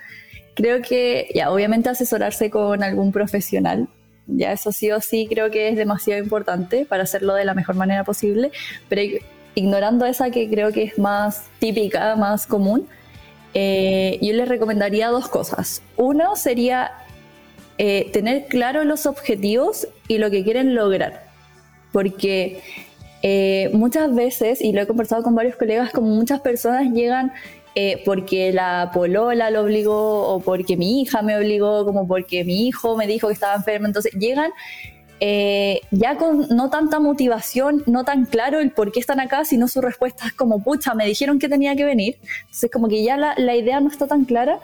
[0.56, 3.90] Creo que, ya, obviamente asesorarse con algún profesional,
[4.28, 7.76] ya eso sí o sí creo que es demasiado importante para hacerlo de la mejor
[7.76, 8.52] manera posible,
[8.90, 9.02] pero
[9.54, 12.88] ignorando esa que creo que es más típica, más común,
[13.54, 15.82] eh, yo les recomendaría dos cosas.
[15.96, 16.92] Uno sería
[17.78, 21.26] eh, tener claro los objetivos y lo que quieren lograr.
[21.92, 22.62] Porque
[23.22, 27.32] eh, muchas veces, y lo he conversado con varios colegas, como muchas personas llegan
[28.06, 32.96] porque la polola lo obligó o porque mi hija me obligó, como porque mi hijo
[32.96, 33.86] me dijo que estaba enfermo.
[33.86, 34.52] Entonces llegan
[35.22, 39.68] eh, ya con no tanta motivación, no tan claro el por qué están acá, sino
[39.68, 42.18] su respuesta es como, pucha, me dijeron que tenía que venir.
[42.42, 44.60] Entonces como que ya la, la idea no está tan clara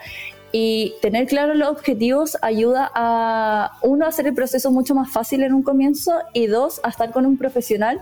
[0.52, 5.44] y tener claros los objetivos ayuda a, uno, a hacer el proceso mucho más fácil
[5.44, 8.02] en un comienzo y dos, a estar con un profesional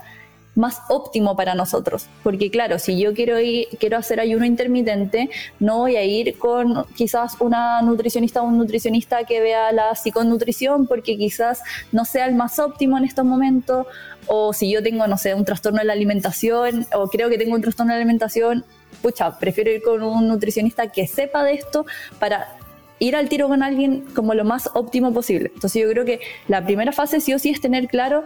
[0.56, 2.08] más óptimo para nosotros.
[2.24, 6.86] Porque claro, si yo quiero ir, quiero hacer ayuno intermitente, no voy a ir con
[6.96, 12.36] quizás una nutricionista o un nutricionista que vea la psiconutrición porque quizás no sea el
[12.36, 13.88] más óptimo en estos momentos.
[14.28, 17.56] O si yo tengo, no sé, un trastorno de la alimentación o creo que tengo
[17.56, 18.66] un trastorno de la alimentación,
[19.02, 21.86] pucha, prefiero ir con un nutricionista que sepa de esto
[22.20, 22.56] para
[23.00, 25.52] ir al tiro con alguien como lo más óptimo posible.
[25.54, 28.24] Entonces yo creo que la primera fase sí o sí es tener claro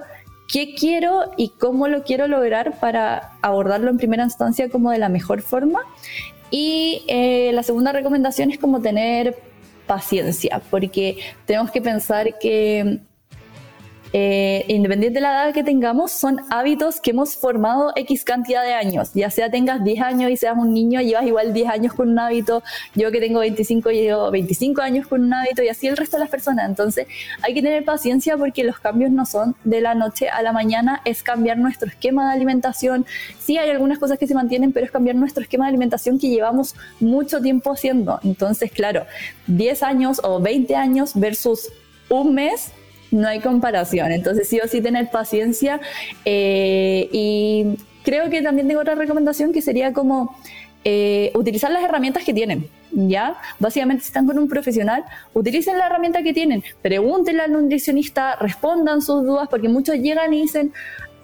[0.52, 5.10] qué quiero y cómo lo quiero lograr para abordarlo en primera instancia como de la
[5.10, 5.82] mejor forma.
[6.52, 9.36] Y eh, la segunda recomendación es como tener
[9.88, 13.00] paciencia, porque tenemos que pensar que
[14.15, 18.73] eh, independiente de la edad que tengamos, son hábitos que hemos formado X cantidad de
[18.73, 19.10] años.
[19.15, 22.19] Ya sea tengas 10 años y seas un niño, llevas igual 10 años con un
[22.19, 22.62] hábito.
[22.93, 26.21] Yo que tengo 25, llevo 25 años con un hábito y así el resto de
[26.21, 26.69] las personas.
[26.69, 27.08] Entonces
[27.41, 31.02] hay que tener paciencia porque los cambios no son de la noche a la mañana,
[31.06, 33.08] es cambiar nuestro esquema de alimentación.
[33.39, 36.30] Sí hay algunas cosas que se mantienen, pero es cambiar nuestro esquema de alimentación que
[36.30, 38.19] llevamos mucho tiempo haciendo.
[38.23, 39.08] Entonces, claro,
[39.47, 41.71] 10 años o 20 años versus
[42.10, 42.71] un mes
[43.13, 44.12] no hay comparación.
[44.12, 45.80] Entonces sí o sí tener paciencia
[46.26, 50.36] eh, y creo que también tengo otra recomendación que sería como
[50.84, 52.67] eh, utilizar las herramientas que tienen.
[52.95, 53.38] ¿Ya?
[53.58, 59.02] Básicamente, si están con un profesional, utilicen la herramienta que tienen, pregúntenle al nutricionista, respondan
[59.02, 60.71] sus dudas, porque muchos llegan y dicen,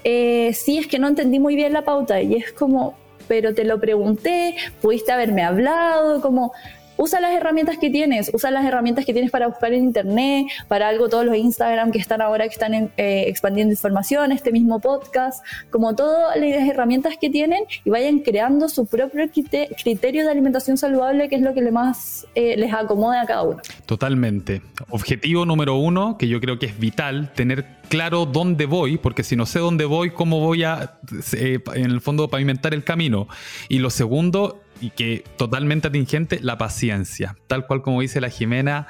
[0.04, 2.96] eh, sí, es que no entendí muy bien la pauta, y es como,
[3.28, 6.54] pero te lo pregunté, pudiste haberme hablado, como
[7.00, 10.90] usa las herramientas que tienes, usa las herramientas que tienes para buscar en internet, para
[10.90, 15.44] algo todos los Instagram que están ahora que están eh, expandiendo información, este mismo podcast,
[15.70, 21.30] como todas las herramientas que tienen y vayan creando su propio criterio de alimentación saludable,
[21.30, 23.62] que es lo que le más eh, les acomode a cada uno.
[23.86, 24.62] Totalmente.
[24.90, 29.36] Objetivo número uno, que yo creo que es vital, tener claro dónde voy, porque si
[29.36, 31.00] no sé dónde voy, ¿cómo voy a,
[31.34, 33.28] eh, en el fondo, pavimentar el camino?
[33.70, 37.36] Y lo segundo, y que totalmente atingente, la paciencia.
[37.48, 38.88] Tal cual como dice la Jimena,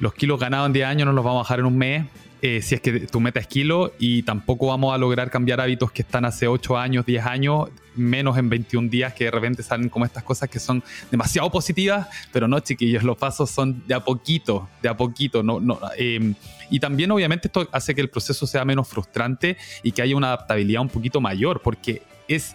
[0.00, 2.06] los kilos ganados en 10 años no los vamos a bajar en un mes.
[2.40, 5.90] Eh, si es que tu meta es kilo y tampoco vamos a lograr cambiar hábitos
[5.90, 9.88] que están hace 8 años, 10 años, menos en 21 días que de repente salen
[9.88, 14.04] como estas cosas que son demasiado positivas, pero no chiquillos, los pasos son de a
[14.04, 15.42] poquito, de a poquito.
[15.42, 16.36] No, no, em,
[16.70, 20.28] y también obviamente esto hace que el proceso sea menos frustrante y que haya una
[20.28, 22.54] adaptabilidad un poquito mayor, porque es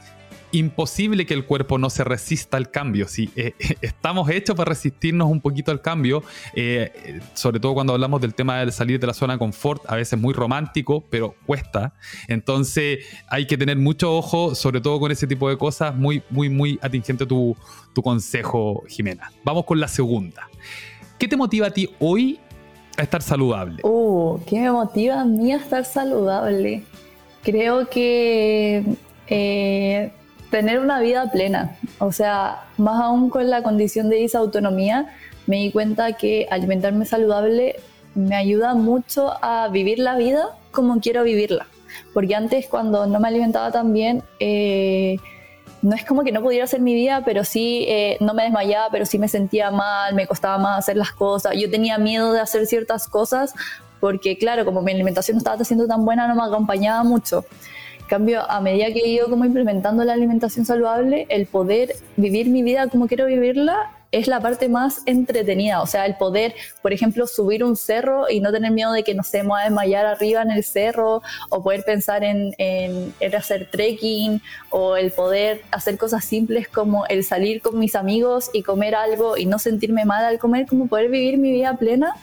[0.53, 3.07] imposible que el cuerpo no se resista al cambio.
[3.07, 6.23] Si eh, estamos hechos para resistirnos un poquito al cambio,
[6.55, 9.95] eh, sobre todo cuando hablamos del tema de salir de la zona de confort, a
[9.95, 11.93] veces muy romántico, pero cuesta.
[12.27, 15.95] Entonces hay que tener mucho ojo, sobre todo con ese tipo de cosas.
[15.95, 17.57] Muy, muy, muy atingente tu,
[17.93, 19.31] tu consejo, Jimena.
[19.43, 20.47] Vamos con la segunda.
[21.17, 22.39] ¿Qué te motiva a ti hoy
[22.97, 23.81] a estar saludable?
[23.83, 26.83] Uh, ¿qué me motiva a mí a estar saludable?
[27.41, 28.83] Creo que
[29.27, 30.11] eh,
[30.53, 31.75] tener una vida plena.
[31.97, 35.07] O sea, más aún con la condición de disautonomía,
[35.47, 37.77] me di cuenta que alimentarme saludable
[38.13, 41.65] me ayuda mucho a vivir la vida como quiero vivirla.
[42.13, 45.17] Porque antes cuando no me alimentaba tan bien, eh,
[45.81, 48.89] no es como que no pudiera hacer mi vida, pero sí eh, no me desmayaba,
[48.91, 51.53] pero sí me sentía mal, me costaba más hacer las cosas.
[51.55, 53.55] Yo tenía miedo de hacer ciertas cosas
[53.99, 57.43] porque, claro, como mi alimentación no estaba siendo tan buena, no me acompañaba mucho.
[58.03, 62.47] En cambio, a medida que he ido como implementando la alimentación saludable, el poder vivir
[62.49, 66.93] mi vida como quiero vivirla es la parte más entretenida, o sea, el poder, por
[66.93, 70.05] ejemplo, subir un cerro y no tener miedo de que no se me a desmayar
[70.05, 74.39] arriba en el cerro, o poder pensar en, en, hacer trekking,
[74.69, 79.35] o el poder hacer cosas simples como el salir con mis amigos y comer algo
[79.35, 82.15] y no sentirme mal al comer, como poder vivir mi vida plena,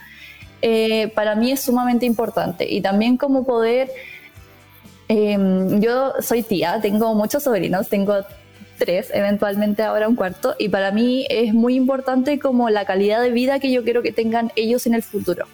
[0.62, 2.70] eh, para mí es sumamente importante.
[2.70, 3.90] Y también como poder...
[5.12, 8.14] Em, yo soy tía, tengo muchos sobrinos, tengo
[8.78, 13.30] tres, eventualmente ahora un cuarto, y para mí es muy importante como la calidad de
[13.30, 15.46] vida que yo quiero que tengan ellos en el futuro.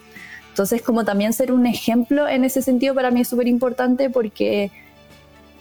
[0.51, 4.71] Entonces, como también ser un ejemplo en ese sentido para mí es súper importante porque,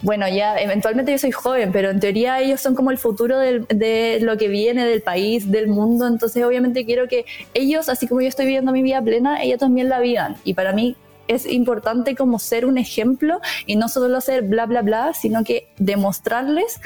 [0.02, 4.18] bueno, ya eventualmente yo soy joven, pero en teoría ellos son como el futuro de
[4.20, 8.28] lo que viene del país, del mundo, entonces obviamente quiero que ellos, así como yo
[8.28, 10.36] estoy viviendo mi vida plena, ellos también la vivan.
[10.44, 10.96] Y para mí
[11.28, 15.68] es importante como ser un ejemplo y no solo hacer bla, bla, bla, sino que
[15.78, 16.80] demostrarles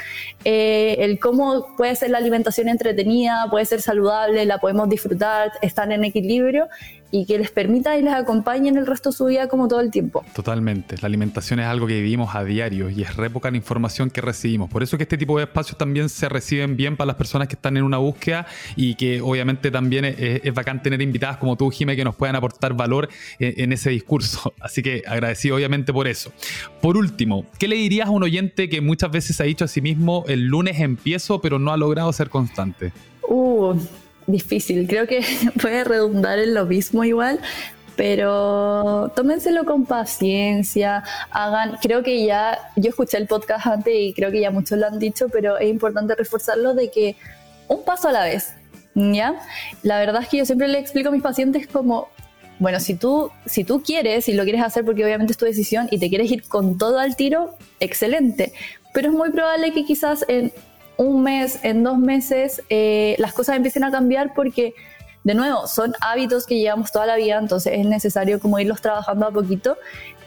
[0.45, 5.91] eh, el cómo puede ser la alimentación entretenida, puede ser saludable, la podemos disfrutar, estar
[5.91, 6.67] en equilibrio
[7.11, 9.81] y que les permita y les acompañe en el resto de su vida como todo
[9.81, 10.23] el tiempo.
[10.33, 10.95] Totalmente.
[11.01, 14.21] La alimentación es algo que vivimos a diario y es re poca la información que
[14.21, 14.69] recibimos.
[14.69, 17.55] Por eso que este tipo de espacios también se reciben bien para las personas que
[17.55, 21.95] están en una búsqueda y que obviamente también es, bacán tener invitadas como tú, Jime,
[21.95, 24.53] que nos puedan aportar valor en, en ese discurso.
[24.59, 26.31] Así que agradecido obviamente por eso.
[26.81, 29.81] Por último, ¿qué le dirías a un oyente que muchas veces ha dicho a sí
[29.81, 32.91] mismo el lunes empiezo pero no ha logrado ser constante?
[33.27, 33.75] Uh,
[34.31, 34.87] difícil.
[34.87, 35.21] Creo que
[35.61, 37.39] puede redundar en lo mismo igual,
[37.95, 44.31] pero tómenselo con paciencia, hagan, creo que ya, yo escuché el podcast antes y creo
[44.31, 47.15] que ya muchos lo han dicho, pero es importante reforzarlo de que
[47.67, 48.53] un paso a la vez,
[48.95, 49.35] ¿ya?
[49.83, 52.09] La verdad es que yo siempre le explico a mis pacientes como,
[52.59, 55.87] bueno, si tú, si tú quieres y lo quieres hacer porque obviamente es tu decisión
[55.91, 58.53] y te quieres ir con todo al tiro, excelente,
[58.93, 60.51] pero es muy probable que quizás en
[61.01, 64.75] un mes, en dos meses, eh, las cosas empiecen a cambiar porque,
[65.23, 69.25] de nuevo, son hábitos que llevamos toda la vida, entonces es necesario como irlos trabajando
[69.25, 69.77] a poquito.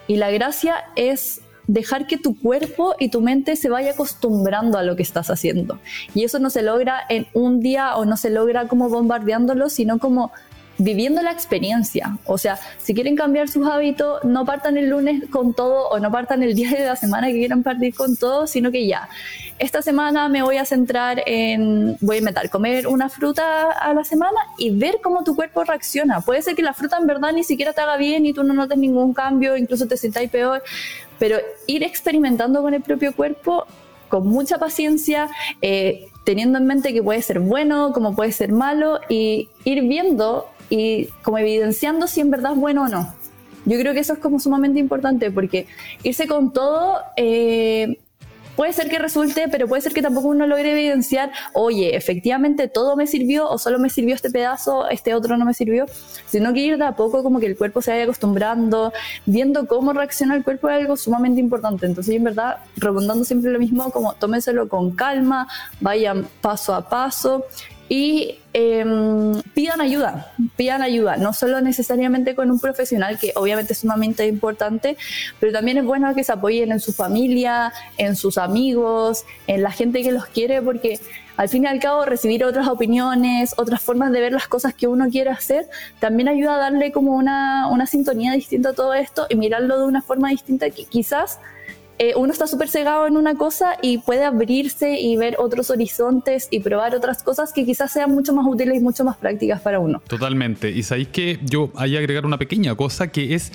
[0.09, 4.83] Y la gracia es dejar que tu cuerpo y tu mente se vaya acostumbrando a
[4.83, 5.79] lo que estás haciendo.
[6.13, 9.99] Y eso no se logra en un día o no se logra como bombardeándolo, sino
[9.99, 10.33] como
[10.79, 12.19] viviendo la experiencia.
[12.27, 16.11] O sea, si quieren cambiar sus hábitos, no partan el lunes con todo o no
[16.11, 19.09] partan el día de la semana que quieran partir con todo, sino que ya,
[19.59, 24.05] esta semana me voy a centrar en, voy a inventar, comer una fruta a la
[24.05, 26.21] semana y ver cómo tu cuerpo reacciona.
[26.21, 28.55] Puede ser que la fruta en verdad ni siquiera te haga bien y tú no
[28.55, 30.63] notes ningún cambio, incluso te sientas peor,
[31.19, 33.67] pero ir experimentando con el propio cuerpo
[34.09, 35.29] con mucha paciencia,
[35.61, 40.49] eh, teniendo en mente que puede ser bueno, como puede ser malo, y ir viendo
[40.71, 43.15] y como evidenciando si en verdad es bueno o no.
[43.65, 45.67] Yo creo que eso es como sumamente importante porque
[46.03, 47.99] irse con todo eh,
[48.57, 52.97] puede ser que resulte, pero puede ser que tampoco uno logre evidenciar, oye, efectivamente todo
[52.97, 55.87] me sirvió o solo me sirvió este pedazo, este otro no me sirvió,
[56.27, 58.93] sino que ir de a poco como que el cuerpo se vaya acostumbrando,
[59.27, 61.87] viendo cómo reacciona el cuerpo es algo sumamente importante.
[61.87, 65.49] Entonces, en verdad, rebondando siempre lo mismo, como tómenselo con calma,
[65.81, 67.45] vayan paso a paso
[67.89, 73.81] y em, pidan ayuda, pidan ayuda, no solo necesariamente con un profesional, que obviamente es
[73.81, 74.97] sumamente importante,
[75.39, 79.71] pero también es bueno que se apoyen en su familia, en sus amigos, en la
[79.71, 80.99] gente que los quiere, porque
[81.37, 84.87] al fin y al cabo recibir otras opiniones, otras formas de ver las cosas que
[84.87, 85.67] uno quiere hacer,
[85.99, 89.85] también ayuda a darle como una, una sintonía distinta a todo esto y mirarlo de
[89.85, 91.39] una forma distinta que quizás
[91.99, 96.49] eh, uno está súper cegado en una cosa y puede abrirse y ver otros horizontes
[96.51, 99.79] y probar otras cosas que quizás sean mucho más útiles y mucho más prácticas para
[99.79, 100.03] uno.
[100.09, 100.71] Totalmente.
[100.71, 103.53] Y sabéis que yo hay agregar una pequeña cosa que es,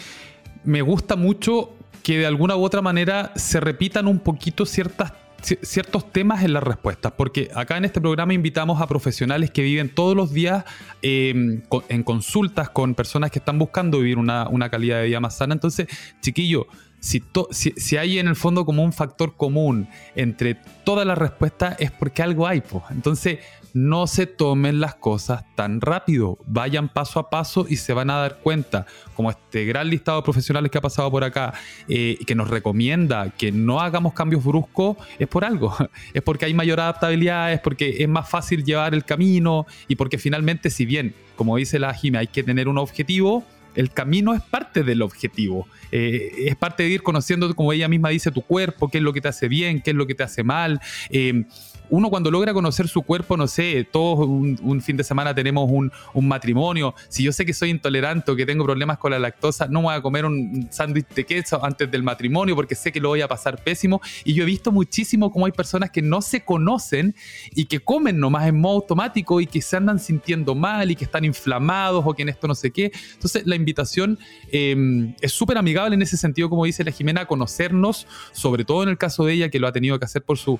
[0.64, 1.72] me gusta mucho
[2.02, 6.64] que de alguna u otra manera se repitan un poquito ciertas ciertos temas en las
[6.64, 10.66] respuestas, porque acá en este programa invitamos a profesionales que viven todos los días
[11.02, 15.38] em, en consultas con personas que están buscando vivir una, una calidad de vida más
[15.38, 15.54] sana.
[15.54, 15.88] Entonces,
[16.22, 16.68] chiquillo,
[17.00, 21.92] si, si, hay en el fondo como un factor común entre todas las respuestas es
[21.92, 22.62] porque algo hay.
[22.92, 23.40] Entonces,
[23.74, 28.18] no se tomen las cosas tan rápido, vayan paso a paso y se van a
[28.18, 28.86] dar cuenta,
[29.16, 31.54] como este gran listado de profesionales que ha pasado por acá,
[31.88, 35.76] eh, que nos recomienda que no hagamos cambios bruscos, es por algo,
[36.14, 40.18] es porque hay mayor adaptabilidad, es porque es más fácil llevar el camino y porque
[40.18, 43.44] finalmente, si bien, como dice la Jime, hay que tener un objetivo,
[43.76, 45.68] el camino es parte del objetivo.
[45.92, 49.14] Eh, es parte de ir conociendo, como ella misma dice, tu cuerpo, qué es lo
[49.14, 50.80] que te hace bien, qué es lo que te hace mal.
[51.10, 51.46] Eh,
[51.90, 55.92] uno cuando logra conocer su cuerpo, no sé, todos un, fin de semana tenemos un,
[56.28, 59.82] matrimonio, si yo sé que soy intolerante o que tengo problemas con la lactosa, no
[59.82, 63.22] voy a comer un sándwich de queso antes del matrimonio porque sé que lo voy
[63.22, 64.02] a pasar pésimo.
[64.24, 67.16] Y yo he visto muchísimo cómo hay personas que no se conocen
[67.56, 71.06] y que comen nomás en modo automático y que se andan sintiendo mal y que
[71.06, 72.92] están inflamados o que en esto no sé qué.
[73.14, 74.20] Entonces la invitación
[74.52, 78.84] em, es súper amigable en ese sentido, como dice la Jimena, a conocernos, sobre todo
[78.84, 80.60] en el caso de ella que lo ha tenido que hacer por su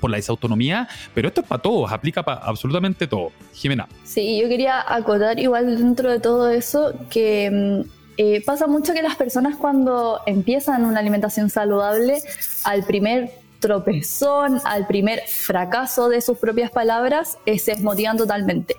[0.00, 3.32] por la desautonomía, pero esto es para todos, aplica para absolutamente todo.
[3.52, 3.88] Jimena.
[4.04, 9.02] Sí, yo quería acotar igual dentro de todo eso que mm, eh, pasa mucho que
[9.02, 12.18] las personas cuando empiezan una alimentación saludable,
[12.64, 13.30] al primer
[13.60, 18.76] tropezón, al primer fracaso de sus propias palabras, eh, se desmotivan totalmente.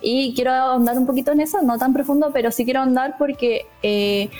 [0.00, 3.66] Y quiero ahondar un poquito en eso, no tan profundo, pero sí quiero ahondar porque...
[3.82, 4.30] Eh,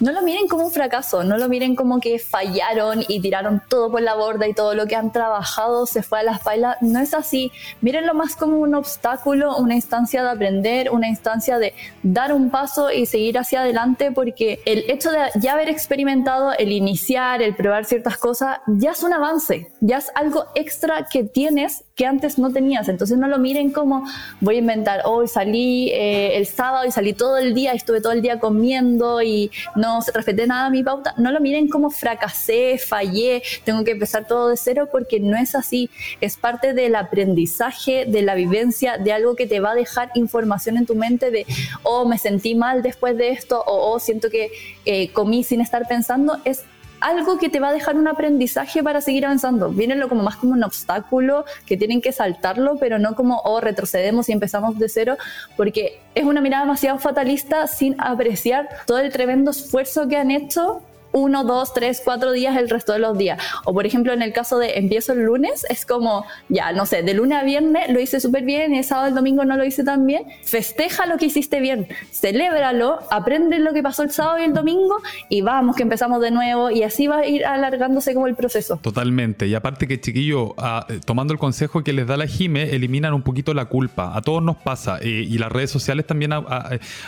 [0.00, 3.90] no lo miren como un fracaso, no lo miren como que fallaron y tiraron todo
[3.90, 6.78] por la borda y todo lo que han trabajado se fue a la espalda.
[6.80, 7.52] No es así.
[7.82, 12.90] Mírenlo más como un obstáculo, una instancia de aprender, una instancia de dar un paso
[12.90, 17.84] y seguir hacia adelante, porque el hecho de ya haber experimentado, el iniciar, el probar
[17.84, 22.50] ciertas cosas, ya es un avance, ya es algo extra que tienes que antes no
[22.50, 22.88] tenías.
[22.88, 24.06] Entonces no lo miren como
[24.40, 28.12] voy a inventar, hoy salí eh, el sábado y salí todo el día, estuve todo
[28.12, 31.12] el día comiendo y no respeté nada mi pauta.
[31.18, 35.54] No lo miren como fracasé, fallé, tengo que empezar todo de cero porque no es
[35.54, 35.90] así.
[36.22, 40.78] Es parte del aprendizaje, de la vivencia, de algo que te va a dejar información
[40.78, 41.44] en tu mente de,
[41.82, 44.52] oh, me sentí mal después de esto, o oh, siento que
[44.86, 46.38] eh, comí sin estar pensando.
[46.46, 46.64] Es
[47.00, 49.70] algo que te va a dejar un aprendizaje para seguir avanzando.
[49.70, 54.28] Vienenlo como más como un obstáculo que tienen que saltarlo, pero no como, oh, retrocedemos
[54.28, 55.16] y empezamos de cero,
[55.56, 60.82] porque es una mirada demasiado fatalista sin apreciar todo el tremendo esfuerzo que han hecho
[61.12, 63.42] uno, dos, tres, cuatro días el resto de los días.
[63.64, 67.02] O por ejemplo, en el caso de empiezo el lunes, es como, ya, no sé,
[67.02, 69.64] de lunes a viernes lo hice súper bien y el sábado, el domingo no lo
[69.64, 70.24] hice tan bien.
[70.44, 74.96] Festeja lo que hiciste bien, celébralo, aprende lo que pasó el sábado y el domingo
[75.28, 78.78] y vamos, que empezamos de nuevo y así va a ir alargándose como el proceso.
[78.82, 79.46] Totalmente.
[79.46, 83.14] Y aparte que, chiquillo, ah, eh, tomando el consejo que les da la Jime, eliminan
[83.14, 84.16] un poquito la culpa.
[84.16, 84.98] A todos nos pasa.
[85.00, 86.32] Eh, y las redes sociales también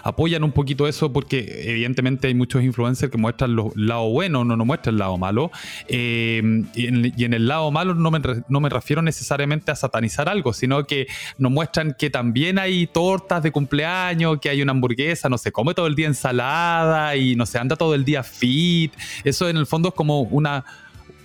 [0.02, 4.56] apoyan un poquito eso porque evidentemente hay muchos influencers que muestran los lado bueno, no
[4.56, 5.50] nos muestra el lado malo.
[5.88, 6.42] Eh,
[6.74, 10.84] y, en, el lado malo no me, no me refiero necesariamente a satanizar algo, sino
[10.84, 11.06] que
[11.38, 15.74] nos muestran que también hay tortas de cumpleaños, que hay una hamburguesa, no se come
[15.74, 18.92] todo el día ensalada y no se anda todo el día fit.
[19.24, 20.64] Eso en el fondo es como una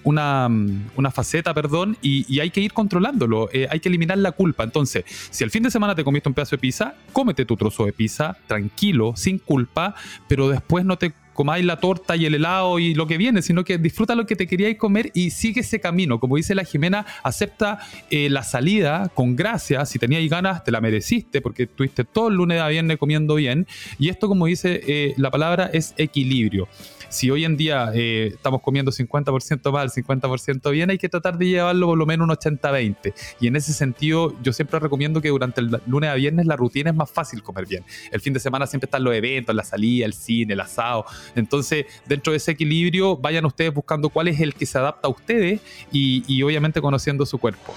[0.08, 0.50] una,
[0.96, 4.64] una, faceta, perdón, y, hay que ir controlándolo, eh, hay que eliminar la culpa.
[4.64, 7.86] Entonces, si el fin de semana te comiste un pedazo de pizza, cómete tu trozo
[7.86, 9.96] de pizza, tranquilo, sin culpa,
[10.30, 13.64] pero después no te comáis la torta y el helado y lo que viene, sino
[13.64, 16.20] que disfruta lo que te queríais comer y sigue ese camino.
[16.20, 17.78] Como dice la Jimena, acepta
[18.10, 19.86] eh, la salida con gracia.
[19.86, 23.68] Si teníais ganas, te la mereciste porque estuviste todo el lunes a viernes comiendo bien.
[24.00, 26.68] Y esto, como dice eh, la palabra, es equilibrio
[27.10, 31.48] si hoy en día eh, estamos comiendo 50% mal, 50% bien, hay que tratar de
[31.48, 33.14] llevarlo por lo menos un 80-20.
[33.40, 36.90] Y en ese sentido, yo siempre recomiendo que durante el lunes a viernes la rutina
[36.90, 37.84] es más fácil comer bien.
[38.12, 41.06] El fin de semana siempre están los eventos, la salida, el cine, el asado.
[41.36, 45.12] Entonces, dentro de ese equilibrio, vayan ustedes buscando cuál es el que se adapta a
[45.12, 47.74] ustedes y, obviamente conociendo su cuerpo.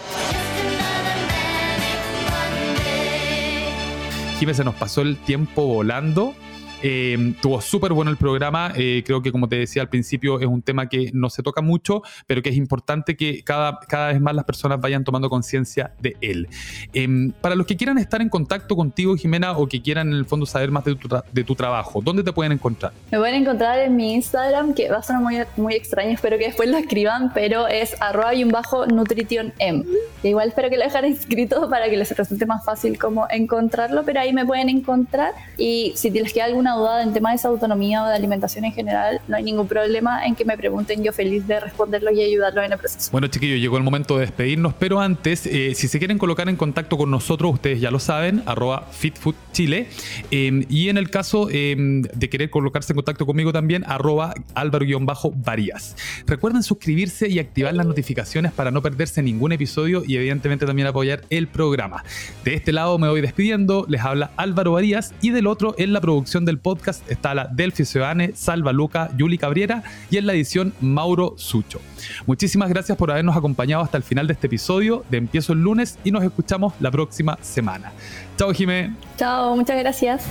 [4.39, 6.35] Jiménez, se nos pasó el tiempo volando.
[6.83, 8.73] Eh, tuvo súper bueno el programa.
[8.77, 11.61] Eh, creo que, como te decía al principio, es un tema que no se toca
[11.61, 15.93] mucho, pero que es importante que cada, cada vez más las personas vayan tomando conciencia
[16.01, 16.49] de él.
[16.93, 20.25] Em, para los que quieran estar en contacto contigo, Jimena, o que quieran en el
[20.25, 22.93] fondo saber más de tu, de tu trabajo, ¿dónde te pueden encontrar?
[23.11, 26.47] Me pueden encontrar en mi Instagram, que va a sonar muy, muy extraño, espero que
[26.47, 29.85] después lo escriban, pero es arroba y un bajo nutrition m.
[30.23, 34.21] Igual espero que lo dejen escrito para que les resulte más fácil como encontrarlo, pero
[34.21, 38.09] ahí me pueden encontrar y si les queda alguna duda en temas de autonomía o
[38.09, 41.61] de alimentación en general, no hay ningún problema en que me pregunten, yo feliz de
[41.61, 43.11] responderlo y ayudarlo en el proceso.
[43.13, 46.57] Bueno, chiquillos, llegó el momento de despedirnos, pero antes, eh, si se quieren colocar en
[46.57, 49.89] contacto con nosotros, ustedes ya lo saben, arroba FitFoodChile,
[50.31, 55.97] eh, y en el caso eh, de querer colocarse en contacto conmigo también, arroba álvaro-varías.
[56.27, 61.23] Recuerden suscribirse y activar las notificaciones para no perderse ningún episodio y evidentemente también apoyar
[61.31, 62.05] el programa.
[62.45, 66.01] De este lado me voy despidiendo, les habla Álvaro Varías y del otro en la
[66.01, 70.73] producción del podcast está la Delphi Seoane, Salva Luca, Yuli Cabriera y en la edición
[70.81, 71.81] Mauro Sucho.
[72.27, 75.99] Muchísimas gracias por habernos acompañado hasta el final de este episodio de Empiezo el lunes
[76.05, 77.93] y nos escuchamos la próxima semana.
[78.37, 78.95] Chao, Jimé.
[79.17, 80.25] Chao, muchas gracias.